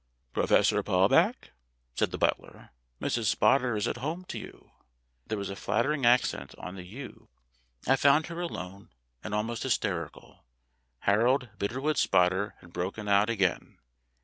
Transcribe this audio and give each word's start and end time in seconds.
"Professor 0.33 0.81
Palbeck?" 0.81 1.51
said 1.93 2.09
the 2.09 2.17
but 2.17 2.39
ler. 2.39 2.71
"Mrs. 2.99 3.25
Spotter 3.25 3.75
is 3.75 3.87
at 3.87 3.97
home 3.97 4.25
to 4.29 4.39
you." 4.39 4.71
There 5.27 5.37
was 5.37 5.51
a 5.51 5.55
flattering 5.55 6.07
accent 6.07 6.55
on 6.57 6.73
the 6.73 6.81
"you." 6.83 7.29
I 7.85 7.95
found 7.97 8.25
her 8.25 8.41
alone 8.41 8.89
and 9.23 9.35
almost 9.35 9.61
hysterical. 9.61 10.43
Harold 11.01 11.49
Bitterwood 11.59 11.97
Spotter 11.97 12.55
had 12.61 12.73
broken 12.73 13.07
out 13.07 13.29
again. 13.29 13.77